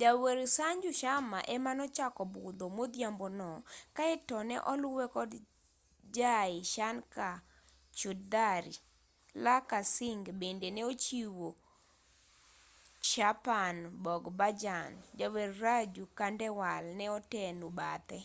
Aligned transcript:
jawer 0.00 0.38
sanju 0.56 0.90
sharma 1.00 1.38
ema 1.54 1.72
nochako 1.78 2.22
budho 2.34 2.66
modhiambo 2.76 3.26
no 3.38 3.50
kaeto 3.96 4.36
ne 4.48 4.56
oluwe 4.72 5.04
kod 5.14 5.30
jai 6.16 6.54
shankar 6.72 7.36
choudhary 7.98 8.74
lakkha 9.44 9.80
singh 9.94 10.28
bende 10.40 10.68
ne 10.72 10.82
ochiwo 10.90 11.48
chhappan 13.08 13.76
bhog 14.04 14.24
bhajan 14.38 14.92
jawer 15.18 15.50
raju 15.62 16.04
khandewal 16.18 16.84
ne 16.98 17.06
oteno 17.16 17.66
bathe 17.78 18.20